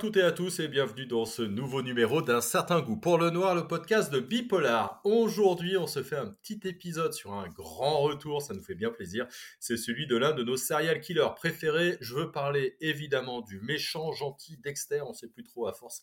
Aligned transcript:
toutes 0.00 0.16
et 0.16 0.22
à 0.22 0.32
tous 0.32 0.60
et 0.60 0.68
bienvenue 0.68 1.04
dans 1.04 1.26
ce 1.26 1.42
nouveau 1.42 1.82
numéro 1.82 2.22
d'un 2.22 2.40
certain 2.40 2.80
goût 2.80 2.96
pour 2.96 3.18
le 3.18 3.28
noir, 3.28 3.54
le 3.54 3.66
podcast 3.66 4.10
de 4.10 4.18
Bipolar. 4.18 5.02
Aujourd'hui, 5.04 5.76
on 5.76 5.86
se 5.86 6.02
fait 6.02 6.16
un 6.16 6.28
petit 6.28 6.58
épisode 6.64 7.12
sur 7.12 7.34
un 7.34 7.50
grand 7.50 8.00
retour, 8.00 8.40
ça 8.40 8.54
nous 8.54 8.62
fait 8.62 8.74
bien 8.74 8.88
plaisir. 8.88 9.26
C'est 9.58 9.76
celui 9.76 10.06
de 10.06 10.16
l'un 10.16 10.32
de 10.32 10.42
nos 10.42 10.56
serial 10.56 11.02
killers 11.02 11.34
préférés. 11.36 11.98
Je 12.00 12.14
veux 12.14 12.32
parler 12.32 12.78
évidemment 12.80 13.42
du 13.42 13.60
méchant 13.60 14.10
gentil 14.12 14.56
Dexter, 14.56 15.02
on 15.02 15.12
sait 15.12 15.28
plus 15.28 15.44
trop 15.44 15.66
à 15.66 15.74
force 15.74 16.02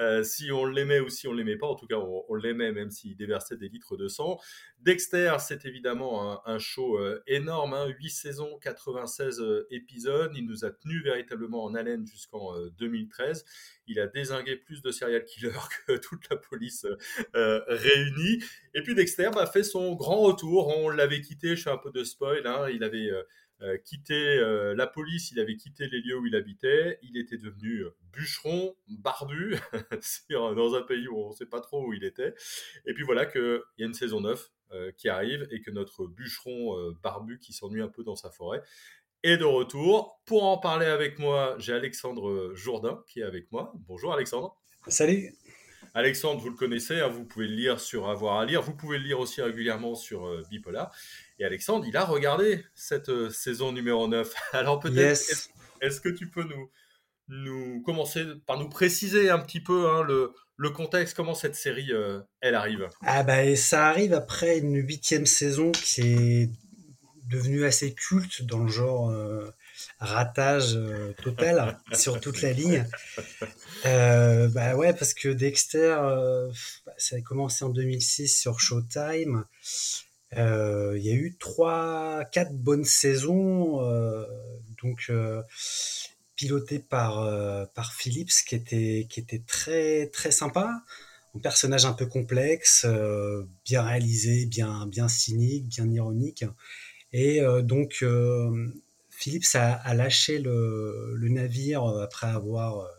euh, 0.00 0.24
si 0.24 0.50
on 0.50 0.64
l'aimait 0.64 0.98
ou 0.98 1.08
si 1.08 1.28
on 1.28 1.32
l'aimait 1.32 1.56
pas. 1.56 1.68
En 1.68 1.76
tout 1.76 1.86
cas, 1.86 1.98
on, 1.98 2.34
l'aimait 2.34 2.72
même 2.72 2.90
s'il 2.90 3.16
déversait 3.16 3.56
des 3.56 3.68
litres 3.68 3.96
de 3.96 4.08
sang. 4.08 4.40
Dexter, 4.80 5.36
c'est 5.38 5.64
évidemment 5.66 6.44
un, 6.48 6.58
show 6.58 6.98
euh, 6.98 7.22
énorme, 7.28 7.74
hein, 7.74 7.86
8 7.86 8.10
saisons, 8.10 8.58
96 8.60 9.40
euh, 9.40 9.68
épisodes. 9.70 10.32
Il 10.34 10.46
nous 10.46 10.64
a 10.64 10.70
tenu 10.72 11.00
véritablement 11.00 11.62
en 11.62 11.74
haleine 11.76 12.04
jusqu'en 12.04 12.58
2013. 12.78 13.35
Il 13.86 14.00
a 14.00 14.06
désingué 14.06 14.56
plus 14.56 14.82
de 14.82 14.90
serial 14.90 15.24
killers 15.24 15.50
que 15.86 15.96
toute 15.96 16.28
la 16.30 16.36
police 16.36 16.86
euh, 17.34 17.60
réunie. 17.68 18.42
Et 18.74 18.82
puis 18.82 18.94
Dexter 18.94 19.30
a 19.36 19.46
fait 19.46 19.62
son 19.62 19.94
grand 19.94 20.20
retour. 20.22 20.68
On 20.68 20.88
l'avait 20.88 21.20
quitté, 21.20 21.56
je 21.56 21.62
fais 21.62 21.70
un 21.70 21.78
peu 21.78 21.90
de 21.90 22.04
spoil, 22.04 22.46
hein. 22.46 22.68
il 22.68 22.82
avait 22.82 23.10
euh, 23.10 23.22
euh, 23.62 23.78
quitté 23.78 24.38
la 24.74 24.86
police, 24.86 25.30
il 25.30 25.40
avait 25.40 25.56
quitté 25.56 25.88
les 25.88 26.00
lieux 26.00 26.18
où 26.18 26.26
il 26.26 26.34
habitait, 26.34 26.98
il 27.02 27.16
était 27.16 27.38
devenu 27.38 27.84
bûcheron, 28.12 28.76
barbu, 28.88 29.56
dans 30.30 30.74
un 30.74 30.82
pays 30.82 31.08
où 31.08 31.18
on 31.18 31.30
ne 31.30 31.34
sait 31.34 31.46
pas 31.46 31.60
trop 31.60 31.86
où 31.86 31.94
il 31.94 32.04
était. 32.04 32.34
Et 32.86 32.92
puis 32.92 33.04
voilà 33.04 33.24
qu'il 33.24 33.60
y 33.78 33.82
a 33.82 33.86
une 33.86 33.94
saison 33.94 34.20
9 34.20 34.50
qui 34.98 35.08
arrive 35.08 35.46
et 35.52 35.60
que 35.60 35.70
notre 35.70 36.06
bûcheron 36.06 36.92
barbu 37.02 37.38
qui 37.38 37.52
s'ennuie 37.52 37.80
un 37.80 37.88
peu 37.88 38.02
dans 38.02 38.16
sa 38.16 38.30
forêt 38.30 38.62
est 39.22 39.36
de 39.36 39.44
retour. 39.44 40.20
Pour 40.24 40.44
en 40.44 40.58
parler 40.58 40.86
avec 40.86 41.18
moi, 41.18 41.56
j'ai 41.58 41.72
Alexandre 41.72 42.52
Jourdain 42.54 43.02
qui 43.08 43.20
est 43.20 43.24
avec 43.24 43.50
moi. 43.52 43.72
Bonjour 43.86 44.12
Alexandre. 44.12 44.56
Salut. 44.88 45.34
Alexandre, 45.94 46.40
vous 46.40 46.50
le 46.50 46.56
connaissez, 46.56 47.00
hein, 47.00 47.08
vous 47.08 47.24
pouvez 47.24 47.46
le 47.46 47.54
lire 47.54 47.80
sur 47.80 48.10
Avoir 48.10 48.38
à 48.38 48.44
lire, 48.44 48.60
vous 48.60 48.74
pouvez 48.74 48.98
le 48.98 49.04
lire 49.04 49.18
aussi 49.18 49.40
régulièrement 49.40 49.94
sur 49.94 50.26
euh, 50.26 50.42
Bipolar. 50.50 50.94
Et 51.38 51.44
Alexandre, 51.44 51.86
il 51.88 51.96
a 51.96 52.04
regardé 52.04 52.64
cette 52.74 53.08
euh, 53.08 53.30
saison 53.30 53.72
numéro 53.72 54.06
9. 54.06 54.30
Alors 54.52 54.78
peut-être, 54.78 55.22
est-ce, 55.80 56.00
que 56.02 56.10
tu 56.10 56.28
peux 56.28 56.44
nous, 56.44 56.70
nous 57.28 57.82
commencer 57.82 58.26
par 58.46 58.58
nous 58.58 58.68
préciser 58.68 59.30
un 59.30 59.38
petit 59.38 59.60
peu 59.60 59.88
hein, 59.88 60.02
le, 60.02 60.34
le 60.56 60.70
contexte, 60.70 61.16
comment 61.16 61.34
cette 61.34 61.54
série, 61.54 61.92
euh, 61.92 62.20
elle 62.40 62.54
arrive? 62.54 62.88
Ah 63.00 63.22
bah 63.22 63.56
ça 63.56 63.88
arrive 63.88 64.12
après 64.12 64.58
une 64.58 64.76
huitième 64.76 65.24
saison 65.24 65.72
qui 65.72 66.00
est 66.02 66.50
devenu 67.28 67.64
assez 67.64 67.92
culte 67.92 68.42
dans 68.42 68.60
le 68.60 68.68
genre 68.70 69.10
euh, 69.10 69.50
ratage 69.98 70.76
euh, 70.76 71.12
total 71.22 71.78
sur 71.92 72.20
toute 72.20 72.42
la 72.42 72.52
ligne. 72.52 72.86
Euh, 73.84 74.48
bah 74.48 74.76
ouais, 74.76 74.92
parce 74.92 75.14
que 75.14 75.28
Dexter, 75.28 75.96
bah, 76.86 76.92
ça 76.96 77.16
a 77.16 77.20
commencé 77.20 77.64
en 77.64 77.70
2006 77.70 78.28
sur 78.28 78.60
Showtime. 78.60 79.44
Il 80.32 81.02
y 81.02 81.10
a 81.10 81.14
eu 81.14 81.36
trois, 81.38 82.24
quatre 82.30 82.52
bonnes 82.52 82.84
saisons, 82.84 83.80
donc 84.82 85.10
pilotées 86.34 86.80
par 86.80 87.68
par 87.74 87.94
Phillips, 87.94 88.44
qui 88.46 88.54
était 88.54 89.06
qui 89.08 89.20
était 89.20 89.42
très 89.46 90.08
très 90.08 90.30
sympa. 90.30 90.82
Un 91.34 91.38
personnage 91.38 91.86
un 91.86 91.92
peu 91.92 92.06
complexe, 92.06 92.86
bien 93.64 93.82
réalisé, 93.82 94.46
bien 94.46 94.86
bien 94.86 95.08
cynique, 95.08 95.68
bien 95.68 95.90
ironique. 95.90 96.44
Et 97.18 97.40
euh, 97.40 97.62
donc, 97.62 98.00
euh, 98.02 98.68
Philips 99.08 99.54
a, 99.54 99.94
lâché 99.94 100.38
le, 100.38 101.16
navire 101.30 101.82
euh, 101.82 102.02
après 102.02 102.26
avoir 102.26 102.80
à 102.80 102.90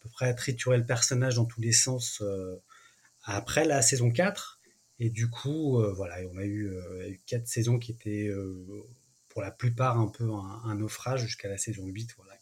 peu 0.00 0.08
près 0.08 0.34
trituré 0.34 0.76
le 0.78 0.84
personnage 0.84 1.36
dans 1.36 1.44
tous 1.44 1.60
les 1.60 1.70
sens 1.70 2.24
après 3.22 3.64
la 3.64 3.82
saison 3.82 4.10
4. 4.10 4.60
Et 4.98 5.10
du 5.10 5.30
coup, 5.30 5.80
voilà, 5.94 6.16
on 6.32 6.38
a 6.38 6.44
eu, 6.44 6.72
quatre 7.26 7.46
saisons 7.46 7.78
qui 7.78 7.92
étaient 7.92 8.28
pour 9.28 9.42
la 9.42 9.52
plupart 9.52 10.00
un 10.00 10.08
peu 10.08 10.28
un, 10.64 10.74
naufrage 10.74 11.22
jusqu'à 11.22 11.48
la 11.48 11.58
saison 11.58 11.86
8, 11.86 12.14
voilà, 12.16 12.34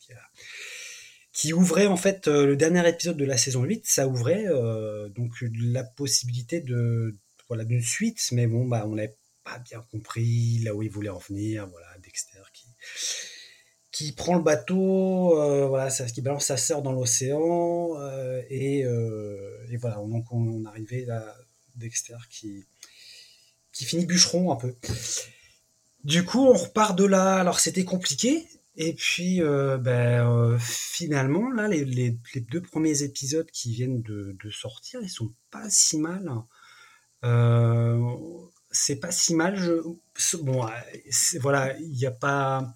qui, 1.35 1.53
ouvrait 1.53 1.87
en 1.87 1.99
fait 1.99 2.29
le 2.29 2.57
dernier 2.57 2.89
épisode 2.89 3.19
de 3.19 3.27
la 3.27 3.37
saison 3.37 3.65
8, 3.65 3.85
ça 3.87 4.09
ouvrait 4.09 4.47
donc 5.15 5.33
la 5.61 5.85
possibilité 5.85 6.63
de 6.63 7.15
voilà 7.49 7.65
d'une 7.65 7.83
suite, 7.83 8.27
mais 8.33 8.47
bon, 8.47 8.67
bah 8.67 8.85
on 8.87 8.95
n'avait 8.95 9.17
pas 9.45 9.59
bien 9.59 9.85
compris 9.91 10.59
là 10.61 10.75
où 10.75 10.83
il 10.83 10.91
voulait 10.91 11.11
en 11.11 11.19
venir. 11.19 11.69
Voilà, 11.69 11.87
Dexter 12.03 12.43
qui, 13.93 14.13
prend 14.13 14.37
le 14.37 14.43
bateau, 14.43 15.39
euh, 15.41 15.69
voilà, 15.69 15.91
ça, 15.91 16.07
qui 16.07 16.21
balance 16.21 16.47
sa 16.47 16.57
sœur 16.57 16.83
dans 16.83 16.93
l'océan. 16.93 18.01
Euh, 18.01 18.43
et, 18.49 18.85
euh, 18.85 19.67
et, 19.71 19.77
voilà, 19.77 19.97
donc 19.97 20.33
on, 20.33 20.65
arrivait 20.65 21.05
là, 21.05 21.37
Dexter 21.77 22.17
qui, 22.31 22.65
finit 23.73 24.07
bûcheron 24.07 24.51
un 24.51 24.57
peu. 24.57 24.75
Du 26.03 26.25
coup, 26.25 26.41
on 26.41 26.55
repart 26.55 26.97
de 26.99 27.05
là. 27.05 27.37
Alors, 27.37 27.61
c'était 27.61 27.85
compliqué. 27.85 28.49
Et 28.77 28.95
puis, 28.95 29.41
ben, 29.41 30.59
finalement, 30.59 31.51
là, 31.51 31.69
les, 31.69 32.19
deux 32.51 32.63
premiers 32.63 33.03
épisodes 33.03 33.49
qui 33.53 33.73
viennent 33.73 34.03
de, 34.03 34.51
sortir, 34.51 35.01
ils 35.03 35.09
sont 35.09 35.33
pas 35.51 35.71
si 35.71 35.99
mal. 35.99 36.29
C'est 38.75 38.97
pas 38.97 39.13
si 39.13 39.35
mal. 39.35 39.57
Je, 39.57 39.73
bon, 40.39 40.67
voilà, 41.41 41.79
il 41.79 41.93
n'y 41.93 42.07
a 42.07 42.11
pas. 42.11 42.75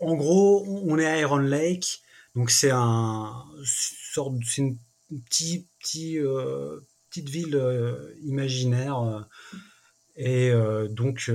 En 0.00 0.14
gros, 0.14 0.64
on 0.66 0.98
est 0.98 1.06
à 1.06 1.18
Iron 1.18 1.38
Lake, 1.38 2.02
donc 2.34 2.50
c'est 2.50 2.70
un 2.72 3.44
sorte, 3.64 4.34
c'est 4.44 4.62
une 4.62 4.78
petite, 5.24 5.68
euh, 6.16 6.80
petite 7.08 7.28
ville 7.28 7.56
euh, 7.56 8.14
imaginaire, 8.22 9.28
et 10.16 10.50
euh, 10.50 10.88
donc 10.88 11.30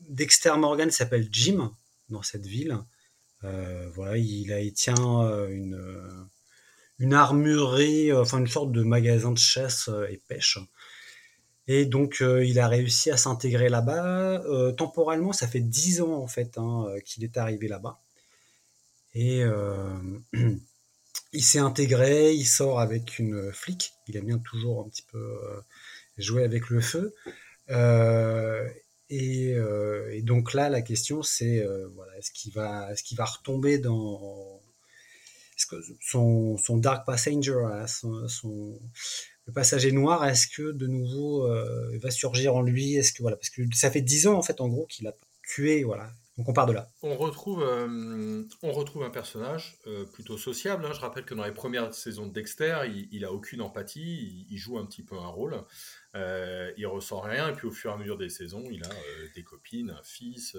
Dexter 0.00 0.56
Morgan 0.56 0.90
s'appelle 0.90 1.28
Jim 1.30 1.72
dans 2.08 2.22
cette 2.22 2.46
ville. 2.46 2.78
voilà, 3.42 4.16
il, 4.18 4.52
a, 4.52 4.60
il 4.60 4.72
tient 4.72 4.94
une 5.48 6.28
une 6.98 7.14
armurerie, 7.14 8.12
enfin 8.12 8.38
une 8.38 8.46
sorte 8.46 8.70
de 8.70 8.82
magasin 8.82 9.32
de 9.32 9.38
chasse 9.38 9.90
et 10.08 10.20
pêche. 10.28 10.58
Et 11.68 11.86
donc, 11.86 12.22
euh, 12.22 12.44
il 12.44 12.58
a 12.58 12.68
réussi 12.68 13.10
à 13.10 13.16
s'intégrer 13.16 13.68
là-bas. 13.68 14.42
Euh, 14.46 14.72
temporellement, 14.72 15.32
ça 15.32 15.46
fait 15.46 15.60
dix 15.60 16.00
ans 16.00 16.14
en 16.14 16.26
fait 16.26 16.58
hein, 16.58 16.86
euh, 16.88 17.00
qu'il 17.00 17.22
est 17.24 17.36
arrivé 17.36 17.68
là-bas. 17.68 18.00
Et 19.14 19.42
il 21.32 21.44
s'est 21.44 21.58
intégré, 21.58 22.32
il 22.32 22.46
sort 22.46 22.80
avec 22.80 23.18
une 23.18 23.52
flic. 23.52 23.92
Il 24.08 24.16
aime 24.16 24.26
bien 24.26 24.38
toujours 24.38 24.80
un 24.84 24.88
petit 24.88 25.02
peu 25.02 25.38
jouer 26.16 26.44
avec 26.44 26.70
le 26.70 26.80
feu. 26.80 27.14
Et, 29.10 30.22
donc 30.22 30.54
là, 30.54 30.70
la 30.70 30.80
question, 30.80 31.22
c'est 31.22 31.62
voilà, 31.94 32.16
est-ce 32.16 32.32
qu'il 32.32 32.54
va, 32.54 32.90
est-ce 32.90 33.02
qu'il 33.02 33.18
va 33.18 33.26
retomber 33.26 33.76
dans 33.76 34.61
son, 36.00 36.56
son 36.56 36.76
Dark 36.76 37.06
Passenger, 37.06 37.64
hein, 37.64 37.86
son 37.86 38.78
le 39.46 39.52
passager 39.52 39.92
noir, 39.92 40.24
est-ce 40.24 40.46
que 40.46 40.72
de 40.72 40.86
nouveau 40.86 41.46
euh, 41.46 41.98
va 41.98 42.10
surgir 42.10 42.54
en 42.54 42.62
lui? 42.62 42.94
Est-ce 42.94 43.12
que 43.12 43.22
voilà, 43.22 43.36
parce 43.36 43.50
que 43.50 43.62
ça 43.74 43.90
fait 43.90 44.00
dix 44.00 44.26
ans 44.26 44.34
en 44.34 44.42
fait 44.42 44.60
en 44.60 44.68
gros 44.68 44.86
qu'il 44.86 45.06
a 45.08 45.14
tué, 45.42 45.82
voilà. 45.84 46.10
Donc 46.38 46.48
on 46.48 46.54
part 46.54 46.66
de 46.66 46.72
là. 46.72 46.88
On 47.02 47.14
retrouve, 47.16 47.62
euh, 47.62 48.42
on 48.62 48.72
retrouve 48.72 49.02
un 49.02 49.10
personnage 49.10 49.78
euh, 49.86 50.04
plutôt 50.04 50.38
sociable. 50.38 50.86
Hein. 50.86 50.92
Je 50.94 51.00
rappelle 51.00 51.26
que 51.26 51.34
dans 51.34 51.44
les 51.44 51.52
premières 51.52 51.92
saisons 51.92 52.26
de 52.26 52.32
Dexter, 52.32 52.84
il, 53.10 53.24
a 53.24 53.32
aucune 53.32 53.60
empathie, 53.60 54.46
il, 54.48 54.56
joue 54.56 54.78
un 54.78 54.86
petit 54.86 55.02
peu 55.02 55.16
un 55.16 55.26
rôle, 55.26 55.62
il 56.14 56.86
ressent 56.86 57.20
rien, 57.20 57.48
et 57.48 57.52
puis 57.52 57.66
au 57.66 57.70
fur 57.70 57.90
et 57.90 57.94
à 57.94 57.96
mesure 57.96 58.18
des 58.18 58.28
saisons, 58.28 58.64
il 58.70 58.82
a 58.84 58.90
des 59.34 59.42
copines, 59.42 59.90
un 59.90 60.02
fils, 60.02 60.56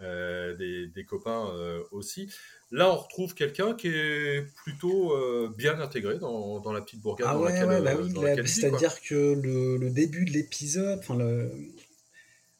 des, 0.00 0.86
des, 0.88 1.04
copains 1.04 1.48
aussi. 1.90 2.28
Là, 2.74 2.92
on 2.92 2.96
retrouve 2.96 3.34
quelqu'un 3.34 3.74
qui 3.74 3.86
est 3.86 4.52
plutôt 4.56 5.12
euh, 5.12 5.48
bien 5.56 5.78
intégré 5.78 6.18
dans, 6.18 6.58
dans, 6.58 6.72
la 6.72 6.80
petite 6.80 7.00
bourgade. 7.00 7.28
Ah 7.30 7.38
ouais, 7.38 7.52
ouais, 7.52 7.80
bah 7.80 7.92
euh, 7.92 8.02
oui, 8.02 8.48
c'est-à-dire 8.48 9.00
que 9.00 9.14
le, 9.14 9.76
le, 9.76 9.90
début 9.90 10.24
de 10.24 10.32
l'épisode, 10.32 10.98
enfin 10.98 11.14
le, 11.14 11.52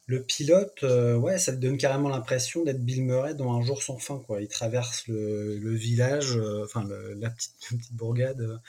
le 0.05 0.23
pilote, 0.23 0.83
euh, 0.83 1.15
ouais, 1.17 1.37
ça 1.37 1.51
te 1.51 1.57
donne 1.57 1.77
carrément 1.77 2.07
l'impression 2.07 2.63
d'être 2.63 2.79
Bill 2.79 3.03
Murray 3.03 3.33
dans 3.33 3.53
Un 3.53 3.61
jour 3.61 3.83
sans 3.83 3.97
fin, 3.97 4.19
quoi. 4.19 4.39
Il 4.39 4.47
traverse 4.47 5.05
le, 5.09 5.57
le 5.57 5.73
village, 5.73 6.39
enfin 6.63 6.87
la 7.17 7.29
petite, 7.29 7.55
petite 7.69 7.93
bourgade. 7.93 8.61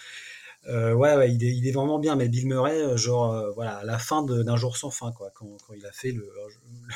Ouais, 0.69 1.17
ouais 1.17 1.33
il, 1.33 1.67
est, 1.67 1.73
vraiment 1.73 1.99
bien, 1.99 2.17
mais 2.17 2.29
Bill 2.29 2.47
Murray, 2.47 2.97
genre, 2.97 3.53
voilà, 3.55 3.77
à 3.79 3.85
la 3.85 3.99
fin 3.99 4.23
d'un 4.25 4.57
jour 4.57 4.77
sans 4.77 4.91
fin, 4.91 5.13
quoi, 5.13 5.31
quand, 5.35 5.57
quand 5.67 5.75
il 5.75 5.87
a 5.87 5.93
fait 5.93 6.13
le, 6.13 6.29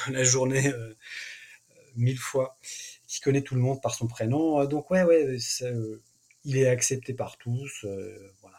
la 0.11 0.25
journée 0.25 0.73
mille 1.97 2.19
fois 2.19 2.57
qui 3.07 3.21
connaît 3.21 3.43
tout 3.43 3.55
le 3.55 3.61
monde 3.61 3.81
par 3.83 3.95
son 3.95 4.07
prénom. 4.07 4.61
Euh, 4.61 4.67
donc 4.67 4.91
ouais, 4.91 5.03
ouais, 5.03 5.39
euh, 5.63 6.03
il 6.45 6.57
est 6.57 6.69
accepté 6.69 7.15
par 7.15 7.37
tous. 7.39 7.85
Euh, 7.85 8.33
voilà, 8.41 8.59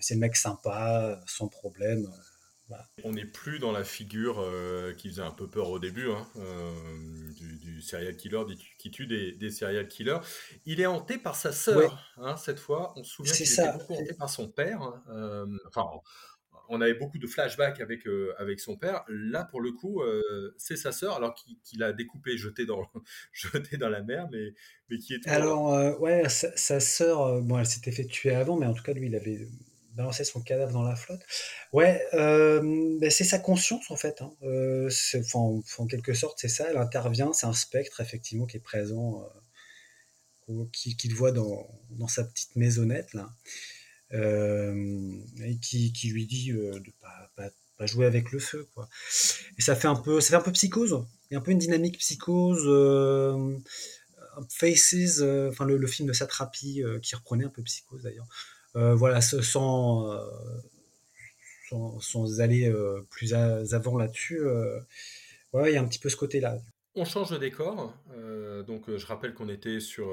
c'est 0.00 0.14
le 0.14 0.20
mec 0.20 0.36
sympa, 0.36 1.20
sans 1.26 1.48
problème. 1.48 2.08
On 3.04 3.12
n'est 3.12 3.24
plus 3.24 3.58
dans 3.58 3.70
la 3.70 3.84
figure 3.84 4.40
euh, 4.40 4.92
qui 4.92 5.08
faisait 5.08 5.22
un 5.22 5.30
peu 5.30 5.48
peur 5.48 5.70
au 5.70 5.78
début, 5.78 6.10
hein, 6.10 6.26
euh, 6.36 6.72
du, 7.32 7.80
serial 7.80 8.16
killer 8.16 8.42
qui 8.78 8.90
tue 8.90 9.06
des, 9.06 9.32
des, 9.32 9.50
serial 9.50 9.86
killers. 9.86 10.18
Il 10.64 10.80
est 10.80 10.86
hanté 10.86 11.18
par 11.18 11.36
sa 11.36 11.52
sœur, 11.52 12.12
hein, 12.16 12.36
cette 12.36 12.58
fois. 12.58 12.92
On 12.96 13.04
se 13.04 13.12
souvient 13.12 13.32
qu'il 13.32 13.52
était 13.52 13.72
beaucoup 13.72 13.94
hanté 13.94 14.14
par 14.14 14.30
son 14.30 14.48
père. 14.48 14.80
Euh, 15.10 15.46
enfin, 15.68 15.84
on 16.68 16.80
avait 16.80 16.94
beaucoup 16.94 17.18
de 17.18 17.28
flashbacks 17.28 17.80
avec, 17.80 18.08
avec 18.38 18.58
son 18.58 18.76
père. 18.76 19.04
Là, 19.08 19.44
pour 19.44 19.60
le 19.60 19.70
coup, 19.70 20.02
c'est 20.56 20.76
sa 20.76 20.90
sœur, 20.90 21.14
alors 21.14 21.36
qu'il 21.62 21.82
a 21.84 21.92
découpé, 21.92 22.36
jeté 22.36 22.66
dans, 22.66 22.82
jeté 23.32 23.76
dans 23.76 23.88
la 23.88 24.02
mer, 24.02 24.26
mais, 24.32 24.54
mais 24.90 24.98
qui 24.98 25.14
est... 25.14 25.28
Alors, 25.28 26.00
ouais, 26.00 26.28
sa, 26.28 26.56
sa 26.56 26.80
sœur, 26.80 27.40
bon, 27.42 27.58
elle 27.58 27.66
s'était 27.66 27.92
fait 27.92 28.06
tuer 28.06 28.34
avant, 28.34 28.56
mais 28.56 28.66
en 28.66 28.74
tout 28.74 28.82
cas, 28.82 28.94
lui, 28.94 29.06
il 29.06 29.14
avait 29.14 29.46
balancer 29.96 30.24
son 30.24 30.42
cadavre 30.42 30.72
dans 30.72 30.82
la 30.82 30.94
flotte. 30.94 31.22
Ouais, 31.72 32.06
euh, 32.14 32.60
ben, 33.00 33.10
c'est 33.10 33.24
sa 33.24 33.38
conscience 33.38 33.90
en 33.90 33.96
fait. 33.96 34.20
Hein. 34.20 34.32
Euh, 34.42 34.90
en, 35.34 35.62
quelque 35.88 36.14
sorte, 36.14 36.38
c'est 36.38 36.48
ça. 36.48 36.66
Elle 36.70 36.76
intervient, 36.76 37.32
c'est 37.32 37.46
un 37.46 37.54
spectre 37.54 38.00
effectivement 38.00 38.46
qui 38.46 38.58
est 38.58 38.60
présent, 38.60 39.26
euh, 40.48 40.64
qu'il 40.72 41.14
voit 41.14 41.32
dans, 41.32 41.66
sa 42.08 42.24
petite 42.24 42.54
maisonnette 42.56 43.14
là, 43.14 43.34
et 44.12 45.58
qui, 45.60 46.10
lui 46.12 46.26
dit 46.26 46.52
de 46.52 46.92
pas, 47.00 47.50
pas, 47.78 47.86
jouer 47.86 48.06
avec 48.06 48.32
le 48.32 48.38
feu. 48.38 48.68
Et 49.58 49.62
ça 49.62 49.74
fait 49.74 49.88
un 49.88 49.96
peu, 49.96 50.20
ça 50.20 50.30
fait 50.30 50.36
un 50.36 50.40
peu 50.40 50.52
psychose. 50.52 51.04
Il 51.30 51.34
y 51.34 51.36
a 51.36 51.40
un 51.40 51.42
peu 51.42 51.50
une 51.50 51.58
dynamique 51.58 51.98
psychose. 51.98 52.66
Faces, 54.50 55.22
enfin 55.22 55.64
le, 55.64 55.78
le, 55.78 55.86
film 55.86 56.06
de 56.06 56.12
Satrapi 56.12 56.82
qui 57.02 57.16
reprenait 57.16 57.46
un 57.46 57.50
peu 57.50 57.62
psychose 57.62 58.02
d'ailleurs. 58.02 58.28
Euh, 58.76 58.94
voilà, 58.94 59.20
sans, 59.22 60.12
euh, 60.12 60.20
sans, 61.68 61.98
sans, 61.98 62.40
aller 62.40 62.68
euh, 62.68 63.00
plus 63.10 63.32
avant 63.32 63.96
là-dessus, 63.96 64.40
voilà, 65.52 65.70
il 65.70 65.74
y 65.74 65.76
a 65.76 65.80
un 65.80 65.86
petit 65.86 65.98
peu 65.98 66.10
ce 66.10 66.16
côté-là. 66.16 66.58
On 66.94 67.04
change 67.04 67.30
de 67.30 67.38
décor. 67.38 67.94
donc, 68.66 68.94
je 68.94 69.06
rappelle 69.06 69.34
qu'on 69.34 69.48
était 69.48 69.80
sur 69.80 70.08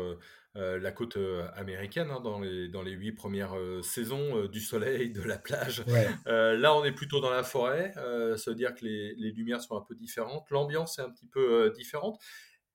la 0.55 0.91
côte 0.91 1.17
américaine 1.55 2.09
hein, 2.11 2.21
dans 2.21 2.39
les 2.39 2.67
dans 2.69 2.81
les 2.81 2.91
huit 2.91 3.13
premières 3.13 3.55
saisons 3.81 4.45
du 4.47 4.59
soleil, 4.59 5.11
de 5.11 5.21
la 5.23 5.37
plage. 5.37 5.83
là, 6.25 6.75
on 6.75 6.85
est 6.85 6.91
plutôt 6.91 7.19
dans 7.19 7.31
la 7.31 7.43
forêt. 7.43 7.93
ça 7.95 8.51
veut 8.51 8.55
dire 8.55 8.73
que 8.75 8.85
les, 8.85 9.15
les, 9.15 9.31
lumières 9.31 9.61
sont 9.61 9.77
un 9.77 9.85
peu 9.87 9.95
différentes. 9.95 10.49
L'ambiance 10.49 10.99
est 10.99 11.03
un 11.03 11.09
petit 11.09 11.27
peu 11.27 11.71
différente. 11.75 12.21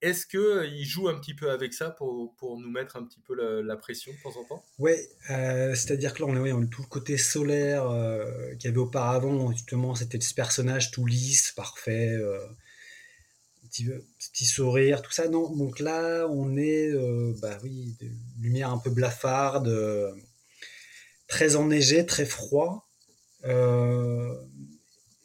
Est-ce 0.00 0.26
qu'il 0.26 0.38
euh, 0.38 0.84
joue 0.84 1.08
un 1.08 1.18
petit 1.18 1.34
peu 1.34 1.50
avec 1.50 1.74
ça 1.74 1.90
pour, 1.90 2.32
pour, 2.36 2.56
nous 2.58 2.70
mettre 2.70 2.94
un 2.96 3.02
petit 3.02 3.18
peu 3.20 3.34
la, 3.34 3.76
pression 3.76 4.12
de 4.12 4.18
temps 4.22 4.38
en 4.38 4.44
temps? 4.44 4.64
Oui, 4.78 4.92
euh, 5.30 5.74
c'est-à-dire 5.74 6.14
que 6.14 6.22
là, 6.22 6.26
on, 6.28 6.44
est, 6.44 6.52
on 6.52 6.64
tout 6.66 6.82
le 6.82 6.88
côté 6.88 7.18
solaire 7.18 7.90
euh, 7.90 8.54
qu'il 8.54 8.66
y 8.66 8.68
avait 8.68 8.78
auparavant. 8.78 9.50
Justement, 9.50 9.96
c'était 9.96 10.20
ce 10.20 10.34
personnage 10.34 10.92
tout 10.92 11.04
lisse, 11.04 11.50
parfait, 11.50 12.16
petit, 13.64 14.46
sourire, 14.46 15.02
tout 15.02 15.10
ça. 15.10 15.28
Non, 15.28 15.50
donc 15.56 15.80
là, 15.80 16.28
on 16.30 16.56
est, 16.56 16.92
bah 17.40 17.58
oui, 17.64 17.96
lumière 18.40 18.70
un 18.70 18.78
peu 18.78 18.90
blafarde, 18.90 20.14
très 21.26 21.56
enneigé, 21.56 22.06
très 22.06 22.24
froid. 22.24 22.88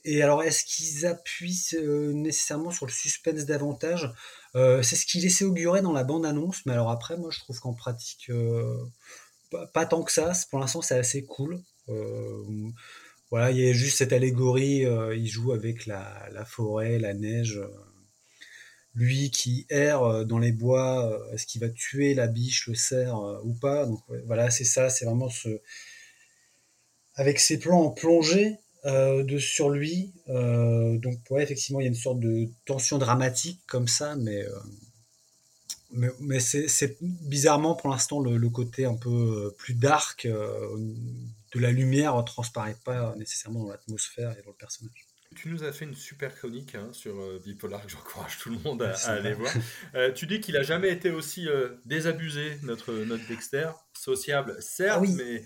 et 0.04 0.24
alors, 0.24 0.42
est-ce 0.42 0.66
qu'ils 0.66 1.06
appuient 1.06 1.76
nécessairement 2.16 2.72
sur 2.72 2.88
le 2.88 2.92
suspense 2.92 3.46
davantage? 3.46 4.12
Euh, 4.56 4.84
c'est 4.84 4.96
ce 4.96 5.06
qui 5.06 5.20
laissait 5.20 5.46
augurer 5.46 5.82
dans 5.82 5.94
la 5.94 6.04
bande-annonce, 6.04 6.66
mais 6.66 6.74
alors 6.74 6.92
après, 6.92 7.18
moi, 7.18 7.32
je 7.32 7.40
trouve 7.40 7.60
qu'en 7.60 7.74
pratique, 7.74 8.30
euh, 8.30 8.86
pas, 9.74 9.86
tant 9.86 10.04
que 10.04 10.12
ça. 10.12 10.32
Pour 10.50 10.60
l'instant, 10.60 10.82
c'est 10.82 10.98
assez 10.98 11.26
cool. 11.26 11.62
Euh, 11.90 12.44
voilà, 13.32 13.52
il 13.52 13.58
y 13.58 13.70
a 13.70 13.74
juste 13.74 13.98
cette 13.98 14.14
allégorie, 14.14 14.86
il 15.16 15.28
joue 15.28 15.54
avec 15.54 15.86
la, 15.88 16.46
forêt, 16.46 17.00
la 17.00 17.14
neige. 17.14 17.60
lui 18.96 19.32
qui 19.32 19.66
erre 19.70 20.26
dans 20.26 20.38
les 20.38 20.52
bois, 20.52 21.20
est-ce 21.34 21.48
qu'il 21.48 21.62
va 21.62 21.70
tuer 21.70 22.14
la 22.14 22.28
biche, 22.28 22.68
le 22.68 22.76
cerf 22.76 23.18
ou 23.44 23.54
pas? 23.54 23.88
Donc 23.88 24.02
voilà, 24.28 24.52
c'est 24.52 24.66
ça, 24.66 24.90
c'est 24.90 25.06
vraiment 25.06 25.30
ce... 25.30 25.62
Avec 27.16 27.40
ses 27.40 27.60
plans 27.60 27.82
en 27.82 27.92
plongée, 27.92 28.58
euh, 28.86 29.24
de 29.24 29.38
sur 29.38 29.70
lui. 29.70 30.12
Euh, 30.28 30.98
donc 30.98 31.20
ouais, 31.30 31.42
effectivement, 31.42 31.80
il 31.80 31.84
y 31.84 31.86
a 31.86 31.90
une 31.90 31.96
sorte 31.96 32.20
de 32.20 32.50
tension 32.66 32.98
dramatique 32.98 33.62
comme 33.66 33.88
ça, 33.88 34.16
mais 34.18 34.44
euh, 34.44 36.10
mais, 36.20 36.40
c'est 36.40 36.98
bizarrement 37.02 37.76
pour 37.76 37.92
l'instant 37.92 38.20
le, 38.20 38.50
côté 38.50 38.84
un 38.86 38.96
peu 38.96 39.54
plus 39.60 39.76
dark 39.76 40.26
de 40.28 41.60
la 41.60 41.72
lumière 41.72 42.18
ne 42.18 42.24
transparaît 42.24 42.76
pas 42.84 43.16
nécessairement 43.16 43.66
dans 43.66 43.70
l'atmosphère 43.70 44.32
et 44.32 44.42
dans 44.42 44.50
le 44.50 44.58
personnage. 44.58 45.13
Tu 45.36 45.50
nous 45.50 45.64
as 45.64 45.72
fait 45.72 45.86
une 45.86 45.96
super 45.96 46.36
chronique 46.36 46.76
hein, 46.76 46.90
sur 46.92 47.16
Bipolar, 47.42 47.84
que 47.86 47.92
j'encourage 47.92 48.38
tout 48.40 48.50
le 48.50 48.60
monde 48.60 48.82
à, 48.82 48.94
aller 49.10 49.34
voir. 49.34 49.54
tu 50.16 50.26
dis 50.28 50.40
qu'il 50.40 50.58
a 50.58 50.64
jamais 50.64 50.90
été 50.90 51.10
aussi 51.10 51.48
désabusé, 51.86 52.58
notre, 52.64 52.94
notre 52.94 53.28
Dexter, 53.28 53.70
sociable, 53.94 54.58
certes, 54.60 55.06
ah 55.08 55.14
mais 55.18 55.44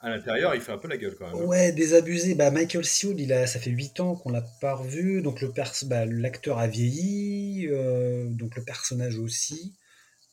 à 0.00 0.10
l'intérieur, 0.10 0.54
il 0.54 0.60
fait 0.60 0.70
un 0.70 0.78
peu 0.78 0.86
la 0.86 0.96
gueule 0.96 1.16
quand 1.16 1.26
même. 1.26 1.42
Hein. 1.42 1.46
Ouais, 1.46 1.72
désabusé. 1.72 2.34
Bah, 2.34 2.50
Michael 2.50 2.84
il 3.02 3.32
a, 3.32 3.46
ça 3.46 3.58
fait 3.58 3.70
8 3.70 4.00
ans 4.00 4.14
qu'on 4.14 4.30
l'a 4.30 4.44
pas 4.60 4.74
revu. 4.74 5.22
Donc 5.22 5.40
le 5.40 5.52
bah, 5.86 6.06
l'acteur 6.06 6.58
a 6.58 6.68
vieilli, 6.68 7.66
euh, 7.68 8.28
donc 8.28 8.56
le 8.56 8.62
personnage 8.62 9.18
aussi. 9.18 9.74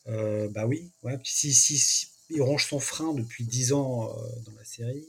Euh, 0.08 0.48
bah 0.50 0.68
oui, 0.68 0.92
ouais. 1.02 1.18
Si, 1.24 1.52
si, 1.52 2.08
il 2.30 2.42
ronge 2.44 2.68
son 2.68 2.80
frein 2.80 3.14
depuis 3.14 3.44
10 3.44 3.74
ans 3.74 4.10
euh, 4.10 4.22
dans 4.46 4.54
la 4.54 4.66
série. 4.66 5.08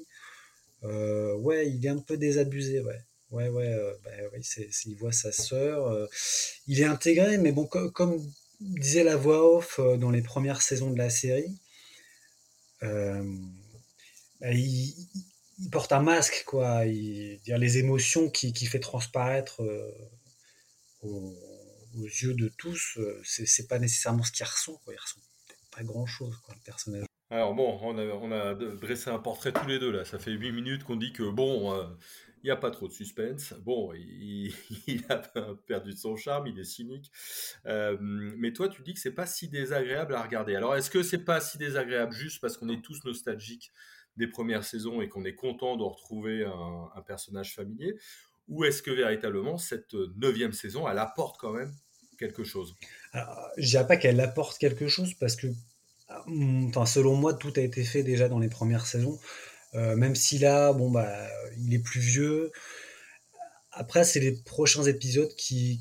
ouais, 0.83 1.69
il 1.71 1.85
est 1.85 1.91
un 1.91 1.99
peu 1.99 2.17
désabusé, 2.17 2.81
ouais. 2.81 3.01
Ouais, 3.31 3.49
ouais, 3.49 3.77
bah, 4.05 4.11
oui, 4.33 4.41
il 4.87 4.97
voit 4.97 5.13
sa 5.13 5.33
sœur. 5.33 6.09
il 6.67 6.81
est 6.81 6.85
intégré, 6.85 7.39
mais 7.39 7.53
bon, 7.53 7.67
comme 7.67 8.21
disait 8.61 9.05
la 9.05 9.17
voix 9.17 9.57
off 9.57 9.81
dans 9.99 10.11
les 10.11 10.23
premières 10.23 10.63
saisons 10.63 10.91
de 10.91 10.99
la 10.99 11.11
série, 11.11 11.59
bah, 14.41 14.53
il, 14.53 14.95
porte 15.71 15.93
un 15.93 16.03
masque, 16.03 16.45
quoi. 16.47 16.85
Dire, 16.85 17.59
les 17.59 17.79
émotions 17.79 18.31
qui, 18.31 18.53
qui 18.53 18.67
fait 18.67 18.81
transparaître 18.81 19.63
euh, 19.63 19.91
aux, 21.03 21.35
yeux 22.05 22.35
de 22.35 22.49
tous, 22.59 22.99
euh, 22.99 23.21
c'est 23.25 23.67
pas 23.69 23.79
nécessairement 23.79 24.23
ce 24.23 24.33
qu'il 24.33 24.45
ressent, 24.45 24.77
quoi. 24.85 24.93
Il 24.95 24.99
ressent 24.99 25.21
pas 25.75 25.83
grand 25.83 26.07
chose, 26.07 26.37
quoi, 26.45 26.55
le 26.55 26.61
personnage. 26.63 27.05
Alors 27.31 27.55
bon, 27.55 27.79
on 27.83 27.99
a, 27.99 28.05
on 28.05 28.31
a, 28.31 28.55
dressé 28.55 29.11
un 29.11 29.19
portrait 29.19 29.53
tous 29.53 29.67
les 29.67 29.81
deux 29.81 29.91
là. 29.91 30.05
Ça 30.05 30.19
fait 30.19 30.31
8 30.31 30.53
minutes 30.53 30.85
qu'on 30.85 30.95
dit 30.95 31.13
que 31.13 31.29
bon, 31.29 31.75
euh, 31.75 31.85
il 32.43 32.47
n'y 32.47 32.51
a 32.51 32.57
pas 32.57 32.71
trop 32.71 32.87
de 32.89 32.93
suspense. 32.93 33.55
Bon, 33.65 33.93
il, 33.95 35.05
a 35.09 35.17
perdu 35.67 35.93
son 35.93 36.17
charme, 36.17 36.47
il 36.47 36.59
est 36.59 36.65
cynique. 36.65 37.11
mais 37.65 38.53
toi, 38.53 38.69
tu 38.69 38.83
dis 38.83 38.95
que 38.95 39.01
c'est 39.01 39.15
pas 39.15 39.27
si 39.27 39.49
désagréable 39.49 40.15
à 40.15 40.23
regarder. 40.23 40.55
Alors, 40.55 40.77
est-ce 40.77 40.91
que 40.91 41.03
c'est 41.03 41.25
pas 41.25 41.41
si 41.41 41.59
désagréable 41.59 42.13
juste 42.13 42.41
parce 42.41 42.57
qu'on 42.57 42.69
est 42.69 42.83
tous 42.83 43.05
nostalgiques 43.05 43.73
des 44.17 44.27
premières 44.27 44.65
saisons 44.65 45.03
et 45.03 45.09
qu'on 45.09 45.25
est 45.25 45.35
content 45.35 45.77
de 45.77 45.83
retrouver 45.83 46.45
un, 46.45 47.01
personnage 47.03 47.55
familier? 47.55 47.97
Ou 48.49 48.65
est-ce 48.65 48.83
que 48.83 48.93
véritablement 48.93 49.59
cette 49.59 49.95
neuvième 50.17 50.53
saison, 50.53 50.89
elle 50.89 50.99
apporte 50.99 51.39
quand 51.41 51.53
même 51.53 51.75
quelque 52.19 52.45
chose? 52.45 52.75
Alors, 53.13 53.51
Je 53.57 53.67
dirais 53.67 53.87
pas 53.87 53.97
qu'elle 53.97 54.21
apporte 54.21 54.59
quelque 54.59 54.89
chose 54.89 55.15
parce 55.15 55.37
que, 55.37 55.49
enfin, 56.09 56.87
selon 56.87 57.17
moi, 57.17 57.35
tout 57.35 57.53
a 57.57 57.61
été 57.61 57.83
fait 57.83 58.03
déjà 58.03 58.29
dans 58.29 58.39
les 58.39 58.49
premières 58.49 58.87
saisons. 58.87 59.19
Euh, 59.75 59.97
même 59.97 60.15
si 60.15 60.39
là, 60.39 60.73
bon, 60.73 60.91
bah, 60.91 61.29
il 61.59 61.75
est 61.75 61.79
plus 61.79 62.01
vieux. 62.01 62.53
Après, 63.73 64.05
c'est 64.05 64.21
les 64.21 64.33
prochains 64.33 64.85
épisodes 64.85 65.35
qui, 65.37 65.81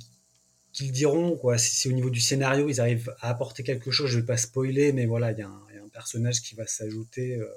qui 0.73 0.85
le 0.87 0.91
diront. 0.91 1.37
Quoi. 1.37 1.57
Si, 1.57 1.87
au 1.87 1.93
niveau 1.93 2.09
du 2.09 2.19
scénario, 2.19 2.67
ils 2.67 2.81
arrivent 2.81 3.15
à 3.21 3.29
apporter 3.29 3.63
quelque 3.63 3.91
chose, 3.91 4.09
je 4.09 4.19
vais 4.19 4.25
pas 4.25 4.37
spoiler, 4.37 4.91
mais 4.91 5.05
voilà, 5.05 5.31
il 5.31 5.39
y, 5.39 5.43
a 5.43 5.47
un 5.47 5.89
personnage 5.93 6.41
qui 6.41 6.55
va 6.55 6.67
s'ajouter. 6.67 7.35
Euh, 7.35 7.47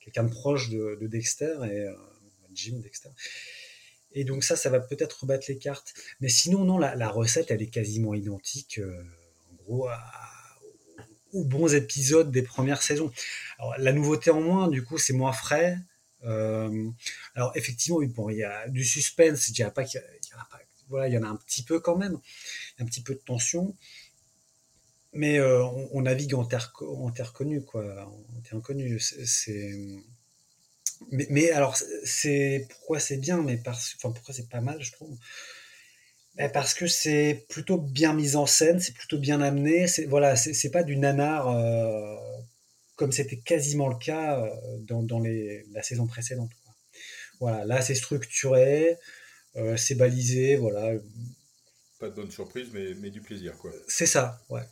quelqu'un 0.00 0.24
de 0.24 0.30
proche 0.30 0.68
de, 0.68 0.98
Dexter 1.02 1.54
et 1.62 1.78
euh, 1.82 1.94
Jim 2.52 2.80
Dexter. 2.82 3.10
Et 4.14 4.24
donc 4.24 4.42
ça, 4.42 4.56
ça 4.56 4.68
va 4.68 4.80
peut-être 4.80 5.20
rebattre 5.20 5.46
les 5.48 5.58
cartes. 5.58 5.94
Mais 6.20 6.28
sinon, 6.28 6.64
non, 6.64 6.76
la, 6.76 7.08
recette, 7.08 7.52
elle 7.52 7.62
est 7.62 7.70
quasiment 7.70 8.12
identique, 8.12 8.80
en 9.50 9.54
gros, 9.62 9.88
aux 11.32 11.44
bons 11.44 11.74
épisodes 11.74 12.30
des 12.30 12.42
premières 12.42 12.82
saisons. 12.82 13.10
Alors, 13.58 13.74
la 13.78 13.92
nouveauté 13.92 14.30
en 14.30 14.40
moins, 14.40 14.68
du 14.68 14.84
coup, 14.84 14.98
c'est 14.98 15.12
moins 15.12 15.32
frais. 15.32 15.78
Euh, 16.24 16.90
alors 17.34 17.52
effectivement, 17.56 18.00
bon, 18.02 18.30
il 18.30 18.38
y 18.38 18.44
a 18.44 18.68
du 18.68 18.84
suspense, 18.84 19.46
je 19.48 19.52
dirais 19.52 19.72
pas 19.72 19.84
qu'il 19.84 20.00
y, 20.00 20.34
en 20.34 20.40
a 20.40 20.44
pas, 20.44 20.60
voilà, 20.88 21.08
il 21.08 21.14
y 21.14 21.18
en 21.18 21.24
a 21.24 21.26
un 21.26 21.36
petit 21.36 21.64
peu 21.64 21.80
quand 21.80 21.96
même, 21.96 22.18
un 22.78 22.84
petit 22.84 23.02
peu 23.02 23.14
de 23.14 23.18
tension, 23.18 23.74
mais 25.12 25.38
euh, 25.38 25.64
on, 25.92 26.02
navigue 26.02 26.34
en 26.34 26.44
terre, 26.44 26.72
en 26.80 27.10
terre 27.10 27.32
connue, 27.32 27.62
quoi. 27.64 28.06
En 28.06 28.40
terre 28.40 28.56
inconnue. 28.56 28.98
C'est, 29.00 29.74
mais, 31.10 31.26
mais, 31.30 31.50
alors, 31.50 31.76
c'est 32.04 32.66
pourquoi 32.70 33.00
c'est 33.00 33.18
bien, 33.18 33.42
mais 33.42 33.56
parce, 33.56 33.94
enfin, 33.96 34.12
pourquoi 34.12 34.32
c'est 34.32 34.48
pas 34.48 34.60
mal, 34.60 34.82
je 34.82 34.92
trouve. 34.92 35.16
Ben, 36.34 36.50
parce 36.50 36.72
que 36.74 36.86
c'est 36.86 37.44
plutôt 37.48 37.78
bien 37.78 38.14
mis 38.14 38.36
en 38.36 38.46
scène, 38.46 38.80
c'est 38.80 38.94
plutôt 38.94 39.18
bien 39.18 39.40
amené. 39.42 39.86
C'est 39.86 40.06
voilà, 40.06 40.36
c'est 40.36 40.70
pas 40.70 40.82
du 40.82 40.96
nanar 40.96 41.48
euh, 41.48 42.16
comme 42.96 43.12
c'était 43.12 43.38
quasiment 43.38 43.88
le 43.88 43.96
cas 43.96 44.40
euh, 44.40 44.78
dans, 44.80 45.02
dans 45.02 45.20
les, 45.20 45.66
la 45.72 45.82
saison 45.82 46.06
précédente. 46.06 46.50
Quoi. 46.64 46.74
Voilà, 47.40 47.64
là 47.64 47.82
c'est 47.82 47.94
structuré, 47.94 48.96
c'est 49.76 49.94
balisé, 49.94 50.56
voilà. 50.56 50.92
Pas 51.98 52.08
de 52.08 52.14
bonne 52.14 52.30
surprise, 52.30 52.68
mais, 52.72 52.94
mais 53.00 53.10
du 53.10 53.20
plaisir, 53.20 53.56
quoi. 53.58 53.70
C'est 53.86 54.06
ça, 54.06 54.40
ouais. 54.48 54.62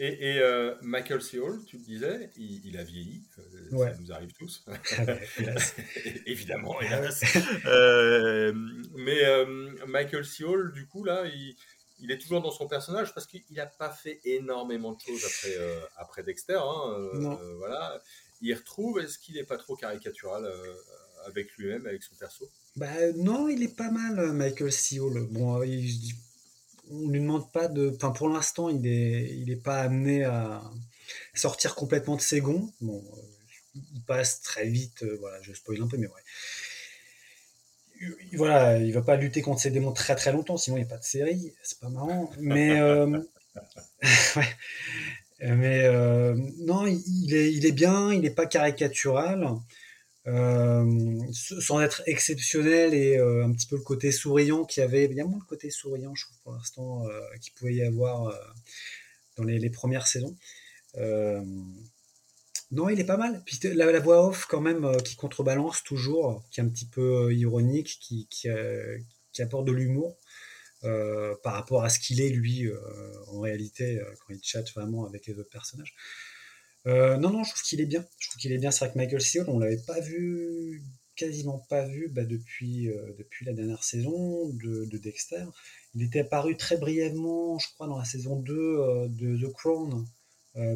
Et, 0.00 0.34
et 0.34 0.38
euh, 0.38 0.76
Michael 0.80 1.20
C. 1.20 1.40
Hall, 1.40 1.64
tu 1.64 1.76
le 1.76 1.82
disais, 1.82 2.30
il, 2.36 2.78
a 2.78 2.84
vieilli, 2.84 3.24
euh, 3.38 3.78
ça 3.78 3.94
nous 3.98 4.12
arrive 4.12 4.32
tous. 4.32 4.64
Ah 4.68 4.74
Évidemment, 6.26 6.80
hélas. 6.80 7.20
euh, 7.66 8.52
mais 8.94 9.22
Michael 9.88 10.24
C. 10.24 10.44
Hall, 10.44 10.72
du 10.72 10.86
coup, 10.86 11.02
là, 11.02 11.24
il, 11.26 11.56
il, 11.98 12.12
est 12.12 12.18
toujours 12.18 12.40
dans 12.40 12.52
son 12.52 12.68
personnage 12.68 13.12
parce 13.12 13.26
qu'il 13.26 13.42
n'a 13.50 13.66
pas 13.66 13.90
fait 13.90 14.20
énormément 14.24 14.92
de 14.92 15.00
choses 15.00 15.24
après, 15.24 15.56
après 15.96 16.22
Dexter. 16.22 16.60
Hein, 16.62 17.10
non. 17.14 17.38
voilà. 17.56 18.00
Il 18.40 18.54
retrouve, 18.54 19.00
est-ce 19.00 19.18
qu'il 19.18 19.34
n'est 19.34 19.42
pas 19.44 19.58
trop 19.58 19.74
caricatural 19.74 20.48
avec 21.26 21.52
lui-même, 21.56 21.84
avec 21.86 22.04
son 22.04 22.14
perso? 22.14 22.48
Bah, 22.76 22.86
Non, 23.16 23.48
il 23.48 23.64
est 23.64 23.76
pas 23.76 23.90
mal, 23.90 24.32
Michael 24.32 24.70
C. 24.70 25.00
Hall. 25.00 25.26
Bon, 25.28 25.60
il, 25.64 26.14
on 26.90 27.08
lui 27.08 27.20
demande 27.20 27.50
pas 27.52 27.68
de. 27.68 27.92
Enfin, 27.94 28.10
pour 28.10 28.28
l'instant, 28.28 28.68
il 28.68 28.86
est, 28.86 29.36
il 29.36 29.50
est 29.50 29.62
pas 29.62 29.80
amené 29.80 30.24
à 30.24 30.62
sortir 31.34 31.74
complètement 31.74 32.16
de 32.16 32.20
ses 32.20 32.40
gonds. 32.40 32.72
Bon, 32.80 33.04
euh, 33.16 33.80
il 33.94 34.02
passe 34.02 34.40
très 34.42 34.68
vite. 34.68 35.02
Euh, 35.02 35.16
voilà, 35.20 35.40
je 35.42 35.52
spoil 35.52 35.82
un 35.82 35.88
peu, 35.88 35.96
mais 35.96 36.06
ouais. 36.06 36.22
Voilà, 38.34 38.78
il 38.78 38.92
va 38.92 39.02
pas 39.02 39.16
lutter 39.16 39.42
contre 39.42 39.60
ses 39.60 39.70
démons 39.70 39.92
très 39.92 40.14
très 40.14 40.32
longtemps, 40.32 40.56
sinon 40.56 40.76
il 40.76 40.80
n'y 40.80 40.86
a 40.86 40.88
pas 40.88 40.98
de 40.98 41.04
série. 41.04 41.52
C'est 41.62 41.80
pas 41.80 41.88
marrant. 41.88 42.30
Mais 42.38 42.78
euh. 42.80 43.20
Mais 45.40 45.88
non, 46.58 46.86
il 46.86 47.34
est, 47.34 47.52
il 47.52 47.66
est 47.66 47.72
bien. 47.72 48.12
Il 48.12 48.20
n'est 48.20 48.30
pas 48.30 48.46
caricatural. 48.46 49.48
Euh, 50.28 51.22
sans 51.32 51.80
être 51.80 52.02
exceptionnel 52.06 52.92
et 52.92 53.16
euh, 53.16 53.46
un 53.46 53.52
petit 53.52 53.66
peu 53.66 53.76
le 53.76 53.82
côté 53.82 54.12
souriant 54.12 54.64
qu'il 54.66 54.82
y 54.82 54.84
avait, 54.84 55.06
il 55.06 55.14
y 55.14 55.20
a 55.20 55.24
moins 55.24 55.38
le 55.38 55.46
côté 55.46 55.70
souriant, 55.70 56.14
je 56.14 56.24
trouve, 56.24 56.38
pour 56.42 56.52
l'instant, 56.52 57.06
euh, 57.06 57.20
qu'il 57.40 57.54
pouvait 57.54 57.76
y 57.76 57.82
avoir 57.82 58.34
dans 59.36 59.44
les, 59.44 59.70
premières 59.70 60.06
saisons. 60.06 60.36
non, 62.70 62.88
il 62.90 63.00
est 63.00 63.04
pas 63.04 63.16
mal. 63.16 63.42
Puis 63.46 63.58
la, 63.72 64.00
voix 64.00 64.26
off, 64.28 64.46
quand 64.46 64.60
même, 64.60 65.00
qui 65.02 65.16
contrebalance 65.16 65.82
toujours, 65.82 66.44
qui 66.50 66.60
est 66.60 66.64
un 66.64 66.68
petit 66.68 66.86
peu 66.86 67.34
ironique, 67.34 67.98
qui, 68.00 68.26
qui, 68.28 68.48
apporte 69.40 69.66
de 69.66 69.72
l'humour. 69.72 70.18
par 70.82 71.54
rapport 71.54 71.84
à 71.84 71.88
ce 71.88 71.98
qu'il 72.00 72.20
est 72.20 72.28
lui 72.28 72.68
en 73.28 73.40
réalité 73.40 74.00
quand 74.18 74.34
il 74.34 74.42
chatte 74.42 74.70
vraiment 74.74 75.06
avec 75.06 75.26
les 75.26 75.38
autres 75.38 75.50
personnages. 75.50 75.94
Euh, 76.86 77.16
non, 77.16 77.30
non, 77.30 77.44
je 77.44 77.50
trouve 77.50 77.62
qu'il 77.62 77.80
est 77.80 77.86
bien. 77.86 78.06
Je 78.18 78.28
trouve 78.28 78.40
qu'il 78.40 78.52
est 78.52 78.58
bien. 78.58 78.70
C'est 78.70 78.84
vrai 78.84 78.92
que 78.92 78.98
Michael 78.98 79.20
C. 79.20 79.40
on 79.46 79.58
l'avait 79.58 79.82
pas 79.86 80.00
vu, 80.00 80.82
quasiment 81.16 81.58
pas 81.68 81.86
vu 81.86 82.08
bah, 82.08 82.24
depuis, 82.24 82.88
euh, 82.88 83.14
depuis 83.18 83.44
la 83.44 83.52
dernière 83.52 83.82
saison 83.84 84.48
de, 84.50 84.96
Dexter. 84.98 85.44
Il 85.94 86.02
était 86.02 86.20
apparu 86.20 86.56
très 86.56 86.76
brièvement, 86.76 87.58
je 87.58 87.68
crois, 87.74 87.86
dans 87.86 87.98
la 87.98 88.04
saison 88.04 88.36
2 88.36 88.54
euh, 88.54 89.08
de 89.08 89.36
The 89.36 89.52
Crown 89.52 90.06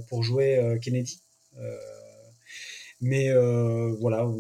pour 0.09 0.23
jouer 0.23 0.79
Kennedy. 0.81 1.21
mais 3.01 3.33
voilà, 3.99 4.31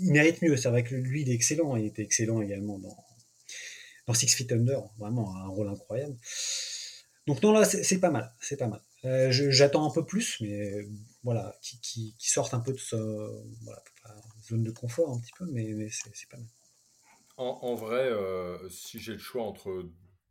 il 0.00 0.12
mérite 0.12 0.42
mieux. 0.42 0.56
C'est 0.56 0.70
vrai 0.70 0.82
que 0.82 0.96
lui, 0.96 1.22
il 1.22 1.30
est 1.30 1.34
excellent. 1.34 1.76
Il 1.76 1.86
était 1.86 2.02
excellent 2.02 2.40
également 2.42 2.80
dans, 2.80 2.96
dans 4.08 4.14
Six 4.14 4.34
Feet 4.34 4.50
Under. 4.50 4.82
Vraiment 4.98 5.36
un 5.36 5.46
rôle 5.46 5.68
incroyable. 5.68 6.16
Donc 7.28 7.40
non, 7.42 7.52
là, 7.52 7.64
c'est 7.64 8.00
pas 8.00 8.10
mal. 8.10 8.34
C'est 8.40 8.56
pas 8.56 8.66
mal. 8.66 8.80
Euh, 9.06 9.28
j'attends 9.30 9.88
un 9.88 9.92
peu 9.92 10.04
plus, 10.04 10.40
mais 10.40 10.86
voilà, 11.22 11.54
qui, 11.62 11.80
qui, 12.18 12.30
sortent 12.30 12.52
un 12.52 12.60
peu 12.60 12.72
de 12.72 12.78
ce 12.78 12.96
voilà, 13.62 13.82
zone 14.42 14.62
de 14.62 14.70
confort 14.70 15.10
un 15.10 15.20
petit 15.20 15.32
peu, 15.38 15.46
mais, 15.50 15.88
c'est 15.88 16.28
pas 16.28 16.36
mal. 16.36 16.46
En, 17.36 17.74
vrai, 17.74 18.06
euh, 18.10 18.68
si 18.68 18.98
j'ai 18.98 19.14
le 19.14 19.18
choix 19.18 19.44
entre 19.44 19.88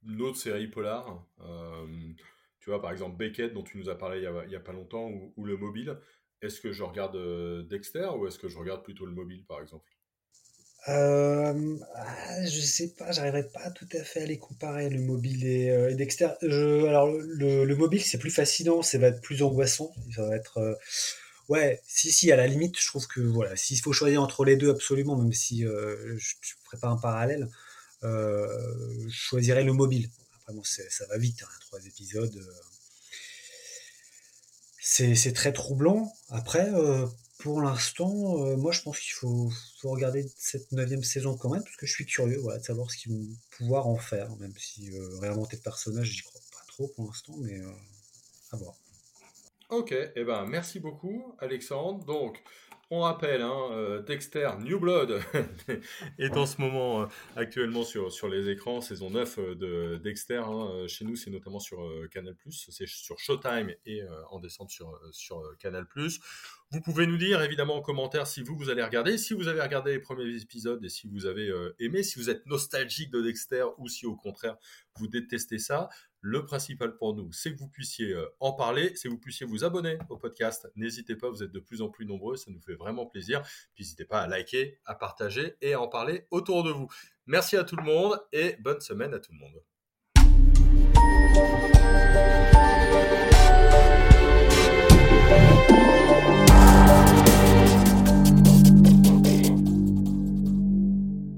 une 0.07 0.21
autre 0.21 0.37
série 0.37 0.67
polar, 0.67 1.25
euh, 1.41 2.13
tu 2.59 2.69
vois, 2.69 2.79
par 2.79 2.91
exemple 2.91 3.17
Beckett, 3.17 3.53
dont 3.53 3.63
tu 3.63 3.79
nous 3.79 3.89
as 3.89 3.97
parlé 3.97 4.21
il 4.21 4.47
n'y 4.47 4.55
a, 4.55 4.59
pas 4.59 4.73
longtemps, 4.73 5.09
ou 5.35 5.45
Le 5.45 5.57
Mobile, 5.57 5.97
est-ce 6.43 6.61
que 6.61 6.71
je 6.71 6.83
regarde 6.83 7.17
Dexter 7.67 8.09
ou 8.15 8.27
est-ce 8.27 8.37
que 8.37 8.47
je 8.47 8.59
regarde 8.59 8.83
plutôt 8.83 9.07
Le 9.07 9.13
Mobile, 9.13 9.43
par 9.45 9.59
exemple? 9.59 9.89
Euh, 10.87 11.77
ah, 11.95 12.45
je 12.45 12.61
sais 12.61 12.87
pas, 12.89 13.11
j'arriverai 13.11 13.43
pas 13.49 13.69
tout 13.71 13.87
à 13.93 14.03
fait 14.03 14.21
à 14.21 14.25
les 14.25 14.39
comparer, 14.39 14.89
le 14.89 15.01
mobile 15.01 15.45
et, 15.45 15.69
euh, 15.69 15.93
Dexter. 15.93 16.29
Je, 16.41 16.85
alors, 16.87 17.07
le, 17.07 17.65
le 17.65 17.75
mobile, 17.75 18.01
c'est 18.01 18.17
plus 18.17 18.31
fascinant, 18.31 18.81
ça 18.81 18.97
va 18.97 19.07
être 19.07 19.21
plus 19.21 19.43
angoissant. 19.43 19.93
Ça 20.15 20.25
va 20.25 20.35
être. 20.35 20.57
Euh, 20.57 20.75
ouais, 21.49 21.81
si, 21.87 22.11
si, 22.11 22.31
à 22.31 22.37
la 22.37 22.47
limite, 22.47 22.79
je 22.79 22.87
trouve 22.87 23.07
que 23.07 23.19
voilà, 23.21 23.55
s'il 23.55 23.79
faut 23.81 23.93
choisir 23.93 24.21
entre 24.23 24.45
les 24.45 24.55
deux, 24.55 24.69
absolument, 24.69 25.17
même 25.17 25.33
si 25.33 25.65
euh, 25.65 26.17
je 26.17 26.35
ne 26.35 26.65
ferai 26.65 26.77
pas 26.79 26.87
un 26.89 26.97
parallèle, 26.97 27.49
je 28.01 29.09
choisirais 29.09 29.63
le 29.63 29.73
mobile. 29.73 30.09
Après, 30.41 30.53
bon, 30.53 30.63
ça 30.63 31.05
va 31.07 31.17
vite, 31.17 31.43
hein, 31.43 31.49
trois 31.61 31.85
épisodes. 31.85 32.41
c'est 34.79 35.33
très 35.33 35.51
troublant. 35.53 36.11
Après, 36.29 36.69
pour 37.39 37.61
l'instant, 37.61 38.45
euh, 38.45 38.57
moi 38.57 38.73
je 38.73 38.81
pense 38.81 38.99
qu'il 38.99 39.13
faut, 39.13 39.49
regarder 39.83 40.25
cette 40.35 40.71
neuvième 40.73 41.03
saison 41.03 41.37
quand 41.37 41.49
même, 41.49 41.63
parce 41.63 41.77
que 41.77 41.87
je 41.87 41.93
suis 41.93 42.05
curieux 42.05 42.37
voilà, 42.37 42.59
de 42.59 42.63
savoir 42.63 42.91
ce 42.91 42.97
qu'ils 42.97 43.13
vont 43.13 43.27
pouvoir 43.51 43.87
en 43.87 43.97
faire, 43.97 44.29
même 44.35 44.53
si 44.57 44.91
euh, 44.91 45.19
réinventer 45.19 45.55
le 45.55 45.61
personnage, 45.61 46.07
j'y 46.07 46.21
crois 46.21 46.41
pas 46.51 46.65
trop 46.67 46.89
pour 46.89 47.05
l'instant, 47.05 47.35
mais 47.39 47.57
euh, 47.57 47.71
à 48.51 48.57
voir. 48.57 48.75
Ok, 49.69 49.93
et 49.93 50.11
eh 50.15 50.23
ben 50.25 50.45
merci 50.47 50.79
beaucoup 50.81 51.33
Alexandre. 51.39 52.03
Donc 52.05 52.43
on 52.91 53.01
rappelle, 53.01 53.43
hein, 53.43 54.01
Dexter 54.05 54.49
New 54.59 54.79
Blood 54.79 55.21
est 56.17 56.35
en 56.35 56.47
ce 56.47 56.59
moment 56.59 57.07
actuellement 57.35 57.83
sur, 57.83 58.11
sur 58.11 58.27
les 58.27 58.49
écrans, 58.49 58.81
saison 58.81 59.11
9 59.11 59.37
euh, 59.37 59.55
de 59.55 59.97
Dexter. 60.03 60.41
Hein, 60.43 60.87
chez 60.87 61.05
nous, 61.05 61.15
c'est 61.15 61.29
notamment 61.29 61.59
sur 61.59 61.87
Canal+, 62.11 62.35
c'est 62.49 62.87
sur 62.87 63.17
Showtime 63.17 63.71
et 63.85 64.01
en 64.31 64.39
décembre 64.39 64.71
sur, 64.71 64.99
sur 65.11 65.41
Canal+. 65.59 65.85
Vous 66.71 66.81
pouvez 66.81 67.07
nous 67.07 67.17
dire 67.17 67.41
évidemment 67.41 67.77
en 67.77 67.81
commentaire 67.81 68.27
si 68.27 68.43
vous, 68.43 68.55
vous 68.55 68.69
allez 68.69 68.83
regarder, 68.83 69.17
si 69.17 69.33
vous 69.33 69.47
avez 69.47 69.61
regardé 69.61 69.93
les 69.93 69.99
premiers 69.99 70.39
épisodes 70.39 70.83
et 70.85 70.89
si 70.89 71.07
vous 71.07 71.25
avez 71.25 71.51
aimé, 71.79 72.03
si 72.03 72.19
vous 72.19 72.29
êtes 72.29 72.45
nostalgique 72.45 73.09
de 73.09 73.21
Dexter 73.21 73.65
ou 73.79 73.87
si 73.87 74.05
au 74.05 74.15
contraire 74.15 74.55
vous 74.95 75.07
détestez 75.07 75.57
ça. 75.57 75.89
Le 76.21 76.43
principal 76.43 76.95
pour 76.97 77.15
nous, 77.15 77.31
c'est 77.31 77.53
que 77.53 77.59
vous 77.59 77.69
puissiez 77.69 78.11
euh, 78.11 78.27
en 78.41 78.51
parler, 78.51 78.91
c'est 78.95 79.07
que 79.07 79.13
vous 79.13 79.19
puissiez 79.19 79.45
vous 79.45 79.63
abonner 79.63 79.97
au 80.09 80.17
podcast. 80.17 80.69
N'hésitez 80.75 81.15
pas, 81.15 81.29
vous 81.29 81.43
êtes 81.43 81.51
de 81.51 81.61
plus 81.61 81.81
en 81.81 81.89
plus 81.89 82.05
nombreux, 82.05 82.35
ça 82.35 82.51
nous 82.51 82.59
fait 82.59 82.75
vraiment 82.75 83.05
plaisir. 83.05 83.41
N'hésitez 83.77 84.03
pas 84.03 84.21
à 84.21 84.27
liker, 84.27 84.77
à 84.85 84.95
partager 84.95 85.55
et 85.61 85.73
à 85.73 85.81
en 85.81 85.87
parler 85.87 86.27
autour 86.29 86.63
de 86.63 86.71
vous. 86.71 86.87
Merci 87.25 87.55
à 87.55 87.63
tout 87.63 87.77
le 87.77 87.83
monde 87.83 88.19
et 88.33 88.57
bonne 88.59 88.81
semaine 88.81 89.13
à 89.13 89.19
tout 89.19 89.31
le 89.31 89.39
monde. 89.39 89.63